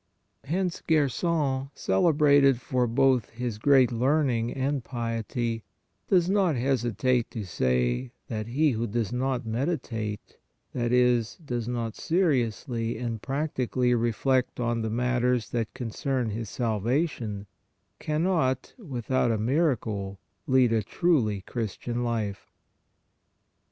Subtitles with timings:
[0.45, 5.63] Hence Gerson, i6o PRAYER celebrated for both his great learning and piety,
[6.07, 10.37] does not hesitate to say that" he who does not meditate,
[10.73, 17.45] that is, does not seriously and practically reflect on the matters that concern his salvation,
[17.99, 22.49] can not, without a miracle, lead a truly Christian life."